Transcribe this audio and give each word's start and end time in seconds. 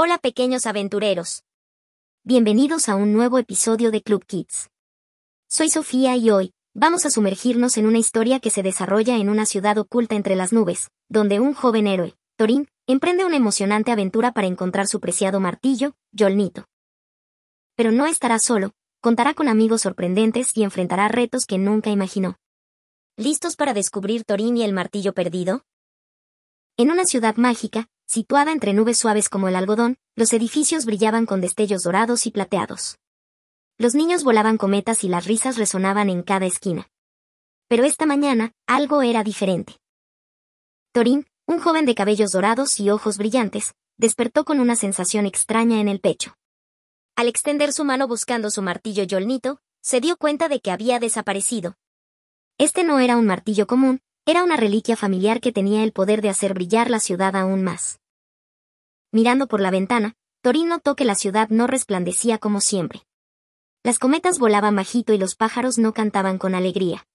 Hola 0.00 0.18
pequeños 0.18 0.66
aventureros. 0.66 1.42
Bienvenidos 2.22 2.88
a 2.88 2.94
un 2.94 3.12
nuevo 3.12 3.36
episodio 3.36 3.90
de 3.90 4.00
Club 4.00 4.24
Kids. 4.24 4.70
Soy 5.48 5.70
Sofía 5.70 6.14
y 6.14 6.30
hoy, 6.30 6.52
vamos 6.72 7.04
a 7.04 7.10
sumergirnos 7.10 7.76
en 7.78 7.86
una 7.86 7.98
historia 7.98 8.38
que 8.38 8.50
se 8.50 8.62
desarrolla 8.62 9.16
en 9.16 9.28
una 9.28 9.44
ciudad 9.44 9.76
oculta 9.76 10.14
entre 10.14 10.36
las 10.36 10.52
nubes, 10.52 10.92
donde 11.08 11.40
un 11.40 11.52
joven 11.52 11.88
héroe, 11.88 12.14
Torín, 12.36 12.68
emprende 12.86 13.24
una 13.24 13.38
emocionante 13.38 13.90
aventura 13.90 14.30
para 14.30 14.46
encontrar 14.46 14.86
su 14.86 15.00
preciado 15.00 15.40
martillo, 15.40 15.96
Yolnito. 16.12 16.68
Pero 17.74 17.90
no 17.90 18.06
estará 18.06 18.38
solo, 18.38 18.74
contará 19.00 19.34
con 19.34 19.48
amigos 19.48 19.80
sorprendentes 19.80 20.56
y 20.56 20.62
enfrentará 20.62 21.08
retos 21.08 21.44
que 21.44 21.58
nunca 21.58 21.90
imaginó. 21.90 22.36
¿Listos 23.16 23.56
para 23.56 23.74
descubrir 23.74 24.22
Torín 24.22 24.58
y 24.58 24.62
el 24.62 24.72
martillo 24.72 25.12
perdido? 25.12 25.64
En 26.76 26.92
una 26.92 27.04
ciudad 27.04 27.34
mágica, 27.34 27.88
situada 28.08 28.52
entre 28.52 28.72
nubes 28.72 28.98
suaves 28.98 29.28
como 29.28 29.48
el 29.48 29.54
algodón, 29.54 29.98
los 30.16 30.32
edificios 30.32 30.86
brillaban 30.86 31.26
con 31.26 31.40
destellos 31.40 31.82
dorados 31.82 32.26
y 32.26 32.30
plateados. 32.30 32.98
Los 33.76 33.94
niños 33.94 34.24
volaban 34.24 34.56
cometas 34.56 35.04
y 35.04 35.08
las 35.08 35.26
risas 35.26 35.58
resonaban 35.58 36.08
en 36.08 36.22
cada 36.22 36.46
esquina. 36.46 36.88
Pero 37.68 37.84
esta 37.84 38.06
mañana, 38.06 38.52
algo 38.66 39.02
era 39.02 39.22
diferente. 39.22 39.76
Torín, 40.92 41.26
un 41.46 41.60
joven 41.60 41.84
de 41.84 41.94
cabellos 41.94 42.32
dorados 42.32 42.80
y 42.80 42.90
ojos 42.90 43.18
brillantes, 43.18 43.74
despertó 43.98 44.44
con 44.44 44.58
una 44.58 44.74
sensación 44.74 45.26
extraña 45.26 45.80
en 45.80 45.88
el 45.88 46.00
pecho. 46.00 46.34
Al 47.14 47.28
extender 47.28 47.72
su 47.72 47.84
mano 47.84 48.08
buscando 48.08 48.50
su 48.50 48.62
martillo 48.62 49.04
Yolnito, 49.04 49.60
se 49.82 50.00
dio 50.00 50.16
cuenta 50.16 50.48
de 50.48 50.60
que 50.60 50.70
había 50.70 50.98
desaparecido. 50.98 51.76
Este 52.56 52.84
no 52.84 53.00
era 53.00 53.16
un 53.16 53.26
martillo 53.26 53.66
común, 53.66 54.00
era 54.28 54.44
una 54.44 54.58
reliquia 54.58 54.94
familiar 54.94 55.40
que 55.40 55.52
tenía 55.52 55.82
el 55.82 55.92
poder 55.92 56.20
de 56.20 56.28
hacer 56.28 56.52
brillar 56.52 56.90
la 56.90 57.00
ciudad 57.00 57.34
aún 57.34 57.64
más. 57.64 57.98
Mirando 59.10 59.46
por 59.46 59.62
la 59.62 59.70
ventana, 59.70 60.16
Torín 60.42 60.68
notó 60.68 60.96
que 60.96 61.06
la 61.06 61.14
ciudad 61.14 61.48
no 61.48 61.66
resplandecía 61.66 62.36
como 62.36 62.60
siempre. 62.60 63.00
Las 63.82 63.98
cometas 63.98 64.38
volaban 64.38 64.76
bajito 64.76 65.14
y 65.14 65.18
los 65.18 65.34
pájaros 65.34 65.78
no 65.78 65.94
cantaban 65.94 66.36
con 66.36 66.54
alegría. 66.54 67.06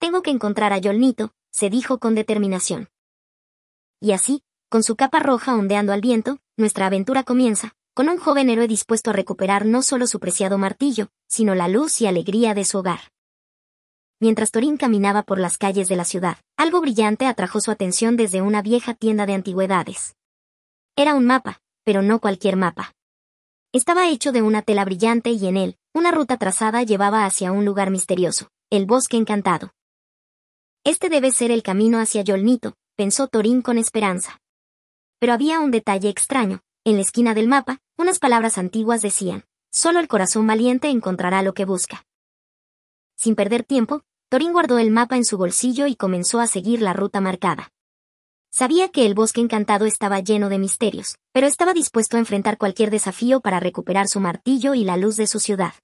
Tengo 0.00 0.22
que 0.22 0.32
encontrar 0.32 0.72
a 0.72 0.78
Yolnito, 0.78 1.30
se 1.52 1.70
dijo 1.70 1.98
con 1.98 2.16
determinación. 2.16 2.88
Y 4.00 4.10
así, 4.10 4.42
con 4.68 4.82
su 4.82 4.96
capa 4.96 5.20
roja 5.20 5.54
ondeando 5.54 5.92
al 5.92 6.00
viento, 6.00 6.40
nuestra 6.56 6.86
aventura 6.86 7.22
comienza, 7.22 7.70
con 7.94 8.08
un 8.08 8.18
joven 8.18 8.50
héroe 8.50 8.66
dispuesto 8.66 9.10
a 9.10 9.12
recuperar 9.12 9.64
no 9.64 9.80
solo 9.80 10.08
su 10.08 10.18
preciado 10.18 10.58
martillo, 10.58 11.06
sino 11.28 11.54
la 11.54 11.68
luz 11.68 12.00
y 12.00 12.08
alegría 12.08 12.52
de 12.52 12.64
su 12.64 12.78
hogar. 12.78 13.12
Mientras 14.22 14.52
Torín 14.52 14.76
caminaba 14.76 15.24
por 15.24 15.40
las 15.40 15.58
calles 15.58 15.88
de 15.88 15.96
la 15.96 16.04
ciudad, 16.04 16.36
algo 16.56 16.80
brillante 16.80 17.26
atrajo 17.26 17.60
su 17.60 17.72
atención 17.72 18.16
desde 18.16 18.40
una 18.40 18.62
vieja 18.62 18.94
tienda 18.94 19.26
de 19.26 19.34
antigüedades. 19.34 20.14
Era 20.94 21.16
un 21.16 21.26
mapa, 21.26 21.60
pero 21.82 22.02
no 22.02 22.20
cualquier 22.20 22.54
mapa. 22.54 22.92
Estaba 23.72 24.08
hecho 24.10 24.30
de 24.30 24.40
una 24.40 24.62
tela 24.62 24.84
brillante 24.84 25.30
y 25.30 25.44
en 25.48 25.56
él, 25.56 25.76
una 25.92 26.12
ruta 26.12 26.36
trazada 26.36 26.84
llevaba 26.84 27.26
hacia 27.26 27.50
un 27.50 27.64
lugar 27.64 27.90
misterioso, 27.90 28.46
el 28.70 28.86
bosque 28.86 29.16
encantado. 29.16 29.72
Este 30.84 31.08
debe 31.08 31.32
ser 31.32 31.50
el 31.50 31.64
camino 31.64 31.98
hacia 31.98 32.22
Yolnito, 32.22 32.76
pensó 32.94 33.26
Torín 33.26 33.60
con 33.60 33.76
esperanza. 33.76 34.38
Pero 35.18 35.32
había 35.32 35.58
un 35.58 35.72
detalle 35.72 36.08
extraño, 36.08 36.60
en 36.84 36.94
la 36.94 37.02
esquina 37.02 37.34
del 37.34 37.48
mapa, 37.48 37.80
unas 37.98 38.20
palabras 38.20 38.56
antiguas 38.56 39.02
decían, 39.02 39.46
solo 39.72 39.98
el 39.98 40.06
corazón 40.06 40.46
valiente 40.46 40.90
encontrará 40.90 41.42
lo 41.42 41.54
que 41.54 41.64
busca. 41.64 42.04
Sin 43.16 43.34
perder 43.34 43.64
tiempo, 43.64 44.02
Torín 44.32 44.54
guardó 44.54 44.78
el 44.78 44.90
mapa 44.90 45.18
en 45.18 45.26
su 45.26 45.36
bolsillo 45.36 45.86
y 45.86 45.94
comenzó 45.94 46.40
a 46.40 46.46
seguir 46.46 46.80
la 46.80 46.94
ruta 46.94 47.20
marcada. 47.20 47.70
Sabía 48.50 48.88
que 48.88 49.04
el 49.04 49.12
bosque 49.12 49.42
encantado 49.42 49.84
estaba 49.84 50.20
lleno 50.20 50.48
de 50.48 50.58
misterios, 50.58 51.16
pero 51.34 51.46
estaba 51.46 51.74
dispuesto 51.74 52.16
a 52.16 52.20
enfrentar 52.20 52.56
cualquier 52.56 52.90
desafío 52.90 53.42
para 53.42 53.60
recuperar 53.60 54.08
su 54.08 54.20
martillo 54.20 54.72
y 54.72 54.84
la 54.84 54.96
luz 54.96 55.18
de 55.18 55.26
su 55.26 55.38
ciudad. 55.38 55.74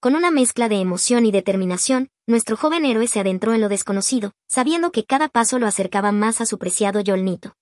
Con 0.00 0.16
una 0.16 0.32
mezcla 0.32 0.68
de 0.68 0.80
emoción 0.80 1.26
y 1.26 1.30
determinación, 1.30 2.08
nuestro 2.26 2.56
joven 2.56 2.84
héroe 2.84 3.06
se 3.06 3.20
adentró 3.20 3.54
en 3.54 3.60
lo 3.60 3.68
desconocido, 3.68 4.32
sabiendo 4.48 4.90
que 4.90 5.04
cada 5.04 5.28
paso 5.28 5.60
lo 5.60 5.68
acercaba 5.68 6.10
más 6.10 6.40
a 6.40 6.44
su 6.44 6.58
preciado 6.58 6.98
Yolnito. 6.98 7.54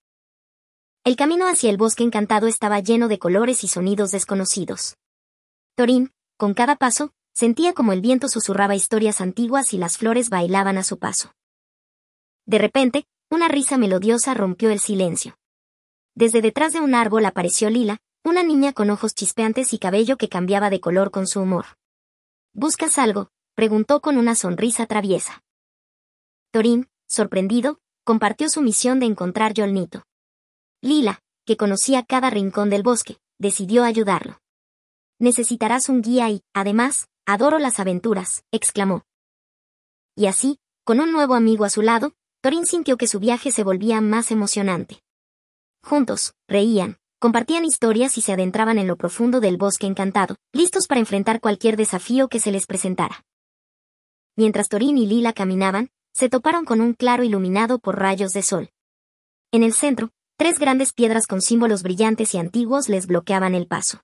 El 1.03 1.15
camino 1.15 1.47
hacia 1.47 1.69
el 1.69 1.77
bosque 1.77 2.03
encantado 2.03 2.47
estaba 2.47 2.79
lleno 2.79 3.09
de 3.09 3.19
colores 3.19 3.63
y 3.63 3.67
sonidos 3.67 4.09
desconocidos. 4.09 4.97
Torín, 5.75 6.13
con 6.35 6.55
cada 6.55 6.77
paso, 6.77 7.11
Sentía 7.37 7.73
como 7.73 7.93
el 7.93 8.01
viento 8.01 8.29
susurraba 8.29 8.73
historias 8.73 9.21
antiguas 9.21 9.71
y 9.71 9.77
las 9.77 9.99
flores 9.99 10.31
bailaban 10.31 10.79
a 10.79 10.83
su 10.83 10.97
paso. 10.97 11.35
De 12.47 12.57
repente, 12.57 13.05
una 13.29 13.47
risa 13.47 13.77
melodiosa 13.77 14.33
rompió 14.33 14.71
el 14.71 14.79
silencio. 14.79 15.37
Desde 16.15 16.41
detrás 16.41 16.73
de 16.73 16.81
un 16.81 16.95
árbol 16.95 17.27
apareció 17.27 17.69
Lila, 17.69 17.99
una 18.23 18.41
niña 18.41 18.73
con 18.73 18.89
ojos 18.89 19.13
chispeantes 19.13 19.71
y 19.71 19.77
cabello 19.77 20.17
que 20.17 20.29
cambiaba 20.29 20.71
de 20.71 20.79
color 20.79 21.11
con 21.11 21.27
su 21.27 21.39
humor. 21.39 21.65
¿Buscas 22.53 22.97
algo? 22.97 23.29
preguntó 23.53 24.01
con 24.01 24.17
una 24.17 24.33
sonrisa 24.33 24.87
traviesa. 24.87 25.43
Torín, 26.49 26.89
sorprendido, 27.05 27.77
compartió 28.03 28.49
su 28.49 28.63
misión 28.63 28.99
de 28.99 29.05
encontrar 29.05 29.53
Yolnito. 29.53 30.01
Lila, 30.81 31.21
que 31.45 31.55
conocía 31.55 32.01
cada 32.01 32.31
rincón 32.31 32.71
del 32.71 32.81
bosque, 32.81 33.19
decidió 33.37 33.83
ayudarlo. 33.83 34.39
Necesitarás 35.19 35.87
un 35.87 36.01
guía 36.01 36.31
y, 36.31 36.41
además, 36.55 37.07
Adoro 37.29 37.59
las 37.59 37.81
aventuras, 37.81 38.45
exclamó. 38.53 39.03
Y 40.15 40.27
así, 40.27 40.59
con 40.85 41.01
un 41.01 41.11
nuevo 41.11 41.35
amigo 41.35 41.65
a 41.65 41.69
su 41.69 41.81
lado, 41.81 42.13
Torín 42.41 42.65
sintió 42.65 42.95
que 42.95 43.05
su 43.05 43.19
viaje 43.19 43.51
se 43.51 43.65
volvía 43.65 43.99
más 43.99 44.31
emocionante. 44.31 45.01
Juntos, 45.83 46.35
reían, 46.47 46.99
compartían 47.19 47.65
historias 47.65 48.17
y 48.17 48.21
se 48.21 48.31
adentraban 48.31 48.79
en 48.79 48.87
lo 48.87 48.95
profundo 48.95 49.41
del 49.41 49.57
bosque 49.57 49.87
encantado, 49.87 50.37
listos 50.53 50.87
para 50.87 51.01
enfrentar 51.01 51.41
cualquier 51.41 51.75
desafío 51.75 52.29
que 52.29 52.39
se 52.39 52.53
les 52.53 52.65
presentara. 52.65 53.25
Mientras 54.37 54.69
Torín 54.69 54.97
y 54.97 55.05
Lila 55.05 55.33
caminaban, 55.33 55.89
se 56.13 56.29
toparon 56.29 56.63
con 56.63 56.79
un 56.79 56.93
claro 56.93 57.25
iluminado 57.25 57.77
por 57.77 57.99
rayos 57.99 58.31
de 58.31 58.41
sol. 58.41 58.69
En 59.51 59.63
el 59.63 59.73
centro, 59.73 60.11
tres 60.37 60.59
grandes 60.59 60.93
piedras 60.93 61.27
con 61.27 61.41
símbolos 61.41 61.83
brillantes 61.83 62.33
y 62.35 62.37
antiguos 62.37 62.87
les 62.87 63.05
bloqueaban 63.05 63.53
el 63.53 63.67
paso. 63.67 63.99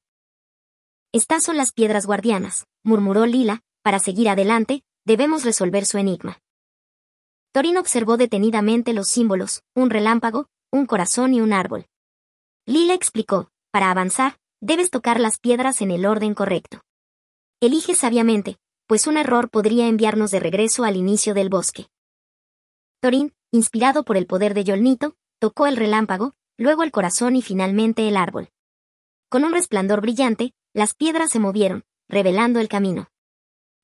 Estas 1.14 1.46
son 1.46 1.56
las 1.56 1.72
piedras 1.72 2.06
guardianas, 2.06 2.66
murmuró 2.84 3.26
Lila, 3.26 3.62
para 3.82 4.00
seguir 4.00 4.30
adelante, 4.30 4.84
debemos 5.06 5.44
resolver 5.44 5.86
su 5.86 5.98
enigma. 5.98 6.40
Torín 7.52 7.78
observó 7.78 8.18
detenidamente 8.18 8.94
los 8.94 9.10
símbolos, 9.10 9.64
un 9.76 9.90
relámpago, 9.90 10.48
un 10.72 10.86
corazón 10.86 11.34
y 11.34 11.42
un 11.42 11.54
árbol. 11.54 11.86
Lila 12.66 12.94
explicó, 12.94 13.50
para 13.72 13.92
avanzar, 13.92 14.38
debes 14.62 14.90
tocar 14.90 15.20
las 15.20 15.38
piedras 15.38 15.82
en 15.82 15.92
el 15.92 16.06
orden 16.06 16.34
correcto. 16.34 16.82
Elige 17.60 17.96
sabiamente, 17.96 18.58
pues 18.88 19.08
un 19.08 19.18
error 19.18 19.50
podría 19.50 19.88
enviarnos 19.88 20.32
de 20.32 20.40
regreso 20.40 20.84
al 20.84 20.96
inicio 20.96 21.34
del 21.34 21.50
bosque. 21.50 21.88
Torín, 23.02 23.34
inspirado 23.52 24.04
por 24.04 24.18
el 24.18 24.26
poder 24.26 24.54
de 24.54 24.64
Yolnito, 24.64 25.16
tocó 25.40 25.68
el 25.68 25.78
relámpago, 25.78 26.34
luego 26.58 26.84
el 26.84 26.92
corazón 26.92 27.36
y 27.36 27.42
finalmente 27.42 28.08
el 28.08 28.18
árbol. 28.18 28.50
Con 29.30 29.44
un 29.44 29.54
resplandor 29.54 30.02
brillante, 30.02 30.54
las 30.74 30.94
piedras 30.94 31.32
se 31.32 31.40
movieron, 31.40 31.84
revelando 32.10 32.60
el 32.60 32.68
camino. 32.68 33.10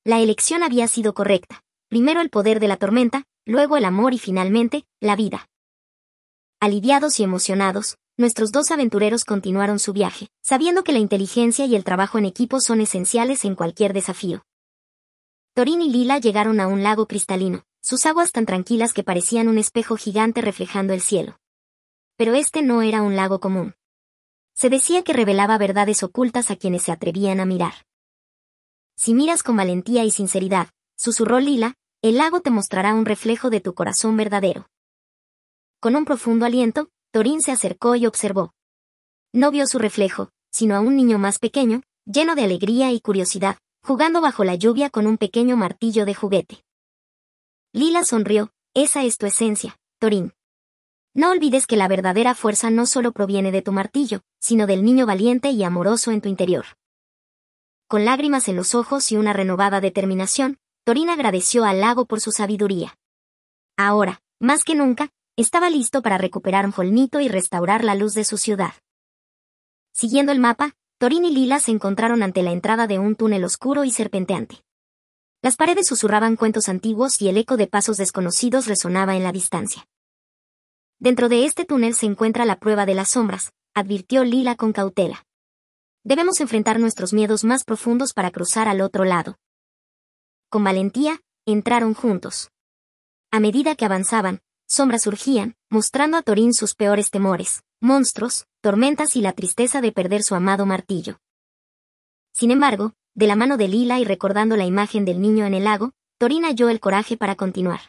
La 0.04 0.20
elección 0.20 0.64
había 0.64 0.88
sido 0.88 1.14
correcta. 1.14 1.64
Primero 1.90 2.22
el 2.22 2.30
poder 2.30 2.60
de 2.60 2.68
la 2.68 2.78
tormenta, 2.78 3.24
luego 3.46 3.78
el 3.78 3.86
amor 3.86 4.14
y 4.14 4.20
finalmente, 4.20 4.86
la 5.00 5.16
vida. 5.16 5.50
Aliviados 6.60 7.20
y 7.20 7.24
emocionados, 7.24 7.98
nuestros 8.18 8.52
dos 8.52 8.70
aventureros 8.70 9.24
continuaron 9.24 9.80
su 9.80 9.94
viaje, 9.94 10.28
sabiendo 10.44 10.84
que 10.84 10.92
la 10.92 11.00
inteligencia 11.00 11.66
y 11.66 11.76
el 11.76 11.84
trabajo 11.84 12.18
en 12.18 12.26
equipo 12.26 12.60
son 12.60 12.82
esenciales 12.82 13.46
en 13.46 13.56
cualquier 13.56 13.94
desafío. 13.94 14.44
Torín 15.54 15.82
y 15.82 15.90
Lila 15.90 16.20
llegaron 16.20 16.60
a 16.60 16.68
un 16.68 16.84
lago 16.84 17.08
cristalino, 17.08 17.64
sus 17.82 18.06
aguas 18.06 18.32
tan 18.32 18.46
tranquilas 18.46 18.94
que 18.94 19.04
parecían 19.04 19.48
un 19.48 19.58
espejo 19.58 19.96
gigante 19.96 20.42
reflejando 20.42 20.94
el 20.94 21.02
cielo. 21.02 21.40
Pero 22.18 22.34
este 22.34 22.62
no 22.62 22.82
era 22.82 23.02
un 23.02 23.16
lago 23.16 23.40
común. 23.40 23.76
Se 24.54 24.70
decía 24.70 25.04
que 25.04 25.14
revelaba 25.14 25.58
verdades 25.58 26.04
ocultas 26.04 26.52
a 26.52 26.58
quienes 26.58 26.84
se 26.84 26.92
atrevían 26.92 27.40
a 27.40 27.46
mirar. 27.46 27.86
Si 29.00 29.14
miras 29.14 29.44
con 29.44 29.56
valentía 29.56 30.04
y 30.04 30.12
sinceridad, 30.12 30.68
susurró 30.98 31.40
Lila, 31.40 31.76
el 32.02 32.18
lago 32.18 32.42
te 32.42 32.50
mostrará 32.50 32.94
un 32.94 33.06
reflejo 33.06 33.50
de 33.50 33.62
tu 33.62 33.74
corazón 33.74 34.18
verdadero. 34.18 34.68
Con 35.80 35.96
un 35.96 36.04
profundo 36.04 36.46
aliento, 36.46 36.90
Torín 37.12 37.40
se 37.40 37.54
acercó 37.54 37.96
y 37.96 38.06
observó. 38.06 38.54
No 39.32 39.52
vio 39.52 39.68
su 39.68 39.80
reflejo, 39.80 40.32
sino 40.52 40.76
a 40.76 40.82
un 40.82 40.98
niño 40.98 41.18
más 41.18 41.40
pequeño, 41.40 41.82
lleno 42.04 42.36
de 42.36 42.44
alegría 42.44 42.92
y 42.92 43.00
curiosidad, 43.00 43.58
jugando 43.82 44.20
bajo 44.20 44.44
la 44.44 44.56
lluvia 44.56 44.90
con 44.90 45.08
un 45.08 45.18
pequeño 45.18 45.56
martillo 45.56 46.06
de 46.06 46.14
juguete. 46.14 46.66
Lila 47.72 48.04
sonrió, 48.04 48.52
esa 48.74 49.06
es 49.06 49.18
tu 49.18 49.28
esencia, 49.28 49.78
Torín. 50.00 50.34
No 51.14 51.32
olvides 51.32 51.68
que 51.68 51.78
la 51.78 51.88
verdadera 51.88 52.36
fuerza 52.36 52.70
no 52.70 52.86
solo 52.86 53.14
proviene 53.14 53.54
de 53.54 53.62
tu 53.62 53.72
martillo, 53.72 54.24
sino 54.42 54.68
del 54.68 54.84
niño 54.84 55.06
valiente 55.06 55.52
y 55.52 55.64
amoroso 55.64 56.12
en 56.12 56.20
tu 56.20 56.28
interior. 56.28 56.66
Con 57.90 58.06
lágrimas 58.06 58.48
en 58.48 58.56
los 58.56 58.76
ojos 58.76 59.12
y 59.12 59.18
una 59.18 59.34
renovada 59.34 59.82
determinación, 59.82 60.60
Torín 60.84 61.10
agradeció 61.10 61.66
al 61.66 61.82
lago 61.82 62.06
por 62.06 62.22
su 62.22 62.32
sabiduría. 62.32 63.00
Ahora, 63.78 64.22
más 64.40 64.64
que 64.64 64.76
nunca, 64.76 65.10
estaba 65.36 65.72
listo 65.72 66.04
para 66.04 66.20
recuperar 66.20 66.68
un 66.68 66.72
Jolnito 66.72 67.20
y 67.20 67.30
restaurar 67.30 67.84
la 67.84 67.96
luz 67.96 68.14
de 68.14 68.26
su 68.26 68.38
ciudad. 68.38 68.74
Siguiendo 69.92 70.32
el 70.32 70.40
mapa, 70.40 70.76
Torín 71.00 71.26
y 71.26 71.32
Lila 71.32 71.60
se 71.60 71.72
encontraron 71.72 72.22
ante 72.22 72.44
la 72.44 72.52
entrada 72.52 72.86
de 72.86 73.00
un 73.00 73.16
túnel 73.16 73.44
oscuro 73.44 73.84
y 73.86 73.90
serpenteante. 73.90 74.62
Las 75.42 75.56
paredes 75.56 75.88
susurraban 75.88 76.36
cuentos 76.36 76.70
antiguos 76.70 77.20
y 77.24 77.28
el 77.28 77.38
eco 77.38 77.58
de 77.58 77.66
pasos 77.66 77.98
desconocidos 77.98 78.68
resonaba 78.68 79.16
en 79.16 79.24
la 79.24 79.32
distancia. 79.32 79.88
Dentro 81.00 81.28
de 81.28 81.46
este 81.46 81.66
túnel 81.66 81.96
se 81.96 82.06
encuentra 82.06 82.46
la 82.46 82.60
prueba 82.60 82.86
de 82.86 82.94
las 82.94 83.10
sombras, 83.10 83.52
advirtió 83.74 84.24
Lila 84.24 84.56
con 84.56 84.74
cautela. 84.74 85.26
Debemos 86.04 86.40
enfrentar 86.40 86.80
nuestros 86.80 87.14
miedos 87.14 87.44
más 87.44 87.64
profundos 87.64 88.14
para 88.14 88.32
cruzar 88.32 88.68
al 88.68 88.82
otro 88.82 89.04
lado. 89.04 89.38
Con 90.50 90.64
valentía, 90.64 91.22
entraron 91.46 91.94
juntos. 91.94 92.52
A 93.32 93.40
medida 93.40 93.76
que 93.76 93.86
avanzaban, 93.86 94.42
sombras 94.66 95.04
surgían, 95.04 95.56
mostrando 95.70 96.18
a 96.18 96.22
Torín 96.22 96.54
sus 96.54 96.74
peores 96.74 97.12
temores, 97.12 97.64
monstruos, 97.82 98.46
tormentas 98.62 99.16
y 99.16 99.22
la 99.22 99.34
tristeza 99.34 99.82
de 99.82 99.92
perder 99.92 100.24
su 100.24 100.36
amado 100.36 100.66
martillo. 100.66 101.20
Sin 102.34 102.52
embargo, 102.52 102.94
de 103.14 103.28
la 103.28 103.36
mano 103.36 103.58
de 103.58 103.68
Lila 103.68 104.00
y 104.00 104.06
recordando 104.06 104.56
la 104.56 104.66
imagen 104.66 105.06
del 105.06 105.20
niño 105.20 105.46
en 105.46 105.54
el 105.54 105.66
lago, 105.66 105.92
Torín 106.18 106.44
halló 106.44 106.70
el 106.70 106.80
coraje 106.80 107.18
para 107.18 107.36
continuar. 107.36 107.82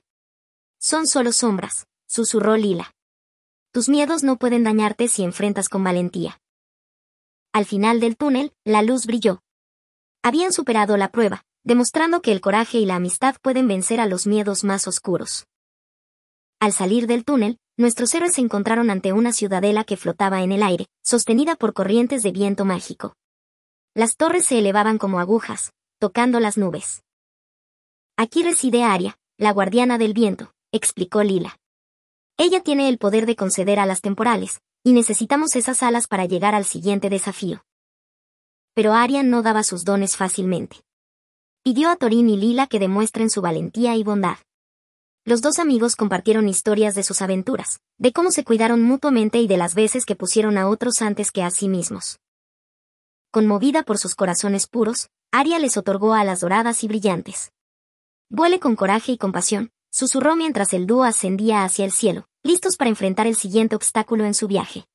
Son 0.78 1.06
solo 1.06 1.32
sombras, 1.32 1.86
susurró 2.06 2.56
Lila. 2.56 2.92
Tus 3.72 3.88
miedos 3.88 4.24
no 4.24 4.36
pueden 4.36 4.64
dañarte 4.64 5.06
si 5.08 5.22
enfrentas 5.22 5.68
con 5.68 5.84
valentía. 5.84 6.40
Al 7.52 7.64
final 7.64 7.98
del 7.98 8.16
túnel, 8.16 8.52
la 8.64 8.82
luz 8.82 9.06
brilló. 9.06 9.42
Habían 10.22 10.52
superado 10.52 10.96
la 10.96 11.10
prueba, 11.10 11.42
demostrando 11.64 12.22
que 12.22 12.30
el 12.30 12.40
coraje 12.40 12.78
y 12.78 12.86
la 12.86 12.96
amistad 12.96 13.36
pueden 13.42 13.66
vencer 13.66 14.00
a 14.00 14.06
los 14.06 14.26
miedos 14.26 14.62
más 14.62 14.86
oscuros. 14.86 15.46
Al 16.60 16.72
salir 16.72 17.06
del 17.06 17.24
túnel, 17.24 17.58
nuestros 17.76 18.14
héroes 18.14 18.34
se 18.34 18.40
encontraron 18.40 18.90
ante 18.90 19.12
una 19.12 19.32
ciudadela 19.32 19.84
que 19.84 19.96
flotaba 19.96 20.42
en 20.42 20.52
el 20.52 20.62
aire, 20.62 20.86
sostenida 21.02 21.56
por 21.56 21.72
corrientes 21.72 22.22
de 22.22 22.30
viento 22.30 22.64
mágico. 22.64 23.14
Las 23.94 24.16
torres 24.16 24.46
se 24.46 24.58
elevaban 24.58 24.98
como 24.98 25.18
agujas, 25.18 25.72
tocando 25.98 26.38
las 26.38 26.56
nubes. 26.56 27.02
Aquí 28.16 28.42
reside 28.42 28.84
Aria, 28.84 29.18
la 29.38 29.52
guardiana 29.52 29.98
del 29.98 30.12
viento, 30.12 30.52
explicó 30.70 31.22
Lila. 31.22 31.58
Ella 32.36 32.62
tiene 32.62 32.88
el 32.88 32.98
poder 32.98 33.26
de 33.26 33.34
conceder 33.34 33.80
alas 33.80 34.02
temporales, 34.02 34.60
y 34.82 34.92
necesitamos 34.92 35.56
esas 35.56 35.82
alas 35.82 36.06
para 36.06 36.24
llegar 36.24 36.54
al 36.54 36.64
siguiente 36.64 37.10
desafío. 37.10 37.64
Pero 38.74 38.92
Aria 38.94 39.22
no 39.22 39.42
daba 39.42 39.62
sus 39.62 39.84
dones 39.84 40.16
fácilmente. 40.16 40.78
Pidió 41.62 41.90
a 41.90 41.96
Torín 41.96 42.30
y 42.30 42.36
Lila 42.36 42.66
que 42.66 42.78
demuestren 42.78 43.28
su 43.28 43.42
valentía 43.42 43.96
y 43.96 44.02
bondad. 44.02 44.38
Los 45.26 45.42
dos 45.42 45.58
amigos 45.58 45.96
compartieron 45.96 46.48
historias 46.48 46.94
de 46.94 47.02
sus 47.02 47.20
aventuras, 47.20 47.80
de 47.98 48.12
cómo 48.12 48.30
se 48.30 48.42
cuidaron 48.44 48.82
mutuamente 48.82 49.38
y 49.38 49.46
de 49.46 49.58
las 49.58 49.74
veces 49.74 50.06
que 50.06 50.16
pusieron 50.16 50.56
a 50.56 50.68
otros 50.68 51.02
antes 51.02 51.30
que 51.30 51.42
a 51.42 51.50
sí 51.50 51.68
mismos. 51.68 52.18
Conmovida 53.30 53.82
por 53.82 53.98
sus 53.98 54.14
corazones 54.14 54.66
puros, 54.66 55.10
Aria 55.30 55.58
les 55.58 55.76
otorgó 55.76 56.14
alas 56.14 56.40
doradas 56.40 56.82
y 56.82 56.88
brillantes. 56.88 57.52
Vuele 58.30 58.58
con 58.58 58.76
coraje 58.76 59.12
y 59.12 59.18
compasión, 59.18 59.70
susurró 59.90 60.36
mientras 60.36 60.72
el 60.72 60.86
dúo 60.86 61.04
ascendía 61.04 61.64
hacia 61.64 61.84
el 61.84 61.92
cielo, 61.92 62.26
listos 62.42 62.76
para 62.76 62.88
enfrentar 62.88 63.26
el 63.26 63.36
siguiente 63.36 63.76
obstáculo 63.76 64.24
en 64.24 64.34
su 64.34 64.48
viaje. 64.48 64.86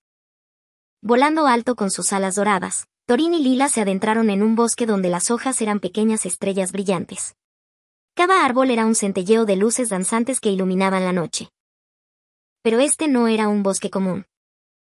Volando 1.02 1.46
alto 1.48 1.76
con 1.76 1.92
sus 1.92 2.12
alas 2.14 2.36
doradas, 2.36 2.88
Torín 3.06 3.36
y 3.36 3.44
Lila 3.44 3.70
se 3.70 3.82
adentraron 3.82 4.32
en 4.32 4.42
un 4.42 4.56
bosque 4.56 4.88
donde 4.88 5.10
las 5.10 5.30
hojas 5.30 5.62
eran 5.62 5.80
pequeñas 5.80 6.26
estrellas 6.26 6.72
brillantes. 6.72 7.36
Cada 8.16 8.44
árbol 8.46 8.72
era 8.72 8.86
un 8.86 8.96
centelleo 8.96 9.46
de 9.46 9.58
luces 9.58 9.90
danzantes 9.90 10.40
que 10.40 10.50
iluminaban 10.50 11.04
la 11.04 11.12
noche. 11.12 11.50
Pero 12.64 12.80
este 12.80 13.08
no 13.08 13.28
era 13.28 13.48
un 13.48 13.62
bosque 13.62 13.92
común. 13.92 14.26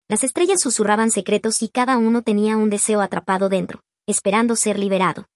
Las 0.09 0.23
estrellas 0.23 0.61
susurraban 0.61 1.11
secretos 1.11 1.63
y 1.63 1.69
cada 1.69 1.99
uno 1.99 2.23
tenía 2.23 2.57
un 2.57 2.71
deseo 2.71 3.01
atrapado 3.01 3.49
dentro, 3.49 3.81
esperando 4.07 4.55
ser 4.55 4.79
liberado. 4.79 5.27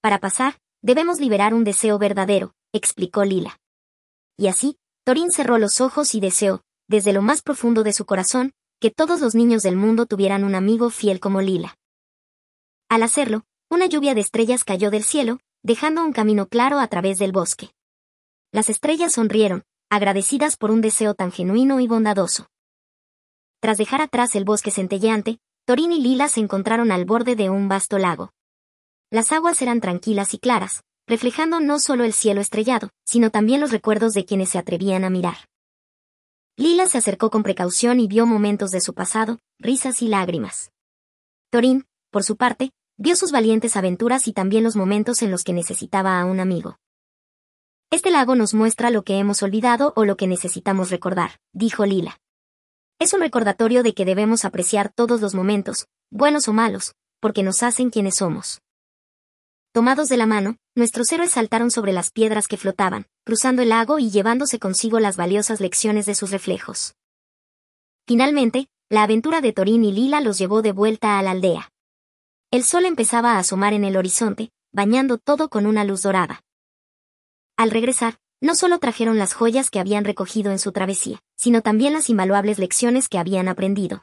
Para 0.00 0.20
pasar, 0.20 0.58
debemos 0.80 1.20
liberar 1.20 1.52
un 1.52 1.64
deseo 1.64 1.98
verdadero, 1.98 2.54
explicó 2.72 3.24
Lila. 3.24 3.58
Y 4.38 4.46
así, 4.46 4.78
Torín 5.08 5.30
cerró 5.30 5.56
los 5.56 5.80
ojos 5.80 6.14
y 6.14 6.20
deseó, 6.20 6.60
desde 6.86 7.14
lo 7.14 7.22
más 7.22 7.40
profundo 7.40 7.82
de 7.82 7.94
su 7.94 8.04
corazón, 8.04 8.52
que 8.78 8.90
todos 8.90 9.22
los 9.22 9.34
niños 9.34 9.62
del 9.62 9.74
mundo 9.74 10.04
tuvieran 10.04 10.44
un 10.44 10.54
amigo 10.54 10.90
fiel 10.90 11.18
como 11.18 11.40
Lila. 11.40 11.78
Al 12.90 13.02
hacerlo, 13.02 13.46
una 13.70 13.86
lluvia 13.86 14.14
de 14.14 14.20
estrellas 14.20 14.64
cayó 14.64 14.90
del 14.90 15.04
cielo, 15.04 15.40
dejando 15.62 16.04
un 16.04 16.12
camino 16.12 16.46
claro 16.46 16.78
a 16.78 16.88
través 16.88 17.18
del 17.18 17.32
bosque. 17.32 17.70
Las 18.52 18.68
estrellas 18.68 19.14
sonrieron, 19.14 19.64
agradecidas 19.88 20.58
por 20.58 20.70
un 20.70 20.82
deseo 20.82 21.14
tan 21.14 21.32
genuino 21.32 21.80
y 21.80 21.86
bondadoso. 21.86 22.46
Tras 23.60 23.78
dejar 23.78 24.02
atrás 24.02 24.36
el 24.36 24.44
bosque 24.44 24.70
centelleante, 24.70 25.38
Torín 25.64 25.90
y 25.90 26.02
Lila 26.02 26.28
se 26.28 26.40
encontraron 26.40 26.92
al 26.92 27.06
borde 27.06 27.34
de 27.34 27.48
un 27.48 27.66
vasto 27.66 27.96
lago. 27.96 28.34
Las 29.10 29.32
aguas 29.32 29.62
eran 29.62 29.80
tranquilas 29.80 30.34
y 30.34 30.38
claras, 30.38 30.82
reflejando 31.08 31.58
no 31.58 31.80
solo 31.80 32.04
el 32.04 32.12
cielo 32.12 32.40
estrellado, 32.40 32.90
sino 33.04 33.30
también 33.30 33.60
los 33.60 33.72
recuerdos 33.72 34.12
de 34.12 34.26
quienes 34.26 34.50
se 34.50 34.58
atrevían 34.58 35.04
a 35.04 35.10
mirar. 35.10 35.38
Lila 36.56 36.86
se 36.86 36.98
acercó 36.98 37.30
con 37.30 37.42
precaución 37.42 37.98
y 37.98 38.06
vio 38.06 38.26
momentos 38.26 38.70
de 38.70 38.80
su 38.80 38.92
pasado, 38.92 39.38
risas 39.58 40.02
y 40.02 40.08
lágrimas. 40.08 40.70
Torín, 41.50 41.86
por 42.10 42.24
su 42.24 42.36
parte, 42.36 42.72
vio 42.98 43.16
sus 43.16 43.32
valientes 43.32 43.76
aventuras 43.76 44.28
y 44.28 44.32
también 44.32 44.64
los 44.64 44.76
momentos 44.76 45.22
en 45.22 45.30
los 45.30 45.44
que 45.44 45.52
necesitaba 45.52 46.20
a 46.20 46.26
un 46.26 46.40
amigo. 46.40 46.78
Este 47.90 48.10
lago 48.10 48.34
nos 48.34 48.52
muestra 48.52 48.90
lo 48.90 49.02
que 49.02 49.18
hemos 49.18 49.42
olvidado 49.42 49.94
o 49.96 50.04
lo 50.04 50.16
que 50.16 50.26
necesitamos 50.26 50.90
recordar, 50.90 51.38
dijo 51.54 51.86
Lila. 51.86 52.18
Es 52.98 53.14
un 53.14 53.20
recordatorio 53.20 53.82
de 53.82 53.94
que 53.94 54.04
debemos 54.04 54.44
apreciar 54.44 54.92
todos 54.92 55.22
los 55.22 55.34
momentos, 55.34 55.86
buenos 56.10 56.48
o 56.48 56.52
malos, 56.52 56.94
porque 57.20 57.42
nos 57.42 57.62
hacen 57.62 57.88
quienes 57.90 58.16
somos. 58.16 58.60
Tomados 59.78 60.08
de 60.08 60.16
la 60.16 60.26
mano, 60.26 60.56
nuestros 60.74 61.12
héroes 61.12 61.30
saltaron 61.30 61.70
sobre 61.70 61.92
las 61.92 62.10
piedras 62.10 62.48
que 62.48 62.56
flotaban, 62.56 63.06
cruzando 63.24 63.62
el 63.62 63.68
lago 63.68 64.00
y 64.00 64.10
llevándose 64.10 64.58
consigo 64.58 64.98
las 64.98 65.16
valiosas 65.16 65.60
lecciones 65.60 66.04
de 66.04 66.16
sus 66.16 66.32
reflejos. 66.32 66.96
Finalmente, 68.04 68.66
la 68.88 69.04
aventura 69.04 69.40
de 69.40 69.52
Torín 69.52 69.84
y 69.84 69.92
Lila 69.92 70.20
los 70.20 70.36
llevó 70.36 70.62
de 70.62 70.72
vuelta 70.72 71.16
a 71.16 71.22
la 71.22 71.30
aldea. 71.30 71.70
El 72.50 72.64
sol 72.64 72.86
empezaba 72.86 73.34
a 73.34 73.38
asomar 73.38 73.72
en 73.72 73.84
el 73.84 73.96
horizonte, 73.96 74.50
bañando 74.72 75.16
todo 75.16 75.48
con 75.48 75.64
una 75.64 75.84
luz 75.84 76.02
dorada. 76.02 76.42
Al 77.56 77.70
regresar, 77.70 78.18
no 78.40 78.56
solo 78.56 78.80
trajeron 78.80 79.16
las 79.16 79.32
joyas 79.32 79.70
que 79.70 79.78
habían 79.78 80.04
recogido 80.04 80.50
en 80.50 80.58
su 80.58 80.72
travesía, 80.72 81.20
sino 81.36 81.62
también 81.62 81.92
las 81.92 82.10
invaluables 82.10 82.58
lecciones 82.58 83.08
que 83.08 83.18
habían 83.18 83.46
aprendido. 83.46 84.02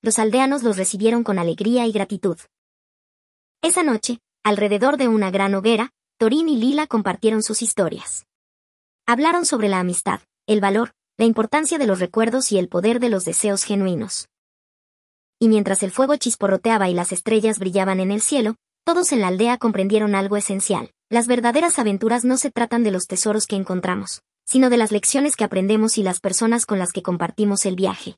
Los 0.00 0.18
aldeanos 0.18 0.62
los 0.62 0.78
recibieron 0.78 1.22
con 1.22 1.38
alegría 1.38 1.86
y 1.86 1.92
gratitud. 1.92 2.38
Esa 3.60 3.82
noche, 3.82 4.20
alrededor 4.46 4.96
de 4.96 5.08
una 5.08 5.32
gran 5.32 5.56
hoguera, 5.56 5.90
Torín 6.18 6.48
y 6.48 6.56
Lila 6.56 6.86
compartieron 6.86 7.42
sus 7.42 7.62
historias. 7.62 8.26
Hablaron 9.04 9.44
sobre 9.44 9.68
la 9.68 9.80
amistad, 9.80 10.20
el 10.46 10.60
valor, 10.60 10.92
la 11.16 11.24
importancia 11.24 11.78
de 11.78 11.86
los 11.88 11.98
recuerdos 11.98 12.52
y 12.52 12.58
el 12.58 12.68
poder 12.68 13.00
de 13.00 13.08
los 13.08 13.24
deseos 13.24 13.64
genuinos. 13.64 14.28
Y 15.40 15.48
mientras 15.48 15.82
el 15.82 15.90
fuego 15.90 16.14
chisporroteaba 16.14 16.88
y 16.88 16.94
las 16.94 17.10
estrellas 17.10 17.58
brillaban 17.58 17.98
en 17.98 18.12
el 18.12 18.20
cielo, 18.20 18.54
todos 18.84 19.10
en 19.10 19.20
la 19.20 19.28
aldea 19.28 19.58
comprendieron 19.58 20.14
algo 20.14 20.36
esencial. 20.36 20.92
Las 21.10 21.26
verdaderas 21.26 21.80
aventuras 21.80 22.24
no 22.24 22.36
se 22.36 22.52
tratan 22.52 22.84
de 22.84 22.92
los 22.92 23.08
tesoros 23.08 23.48
que 23.48 23.56
encontramos, 23.56 24.22
sino 24.44 24.70
de 24.70 24.76
las 24.76 24.92
lecciones 24.92 25.34
que 25.34 25.42
aprendemos 25.42 25.98
y 25.98 26.04
las 26.04 26.20
personas 26.20 26.66
con 26.66 26.78
las 26.78 26.92
que 26.92 27.02
compartimos 27.02 27.66
el 27.66 27.74
viaje. 27.74 28.14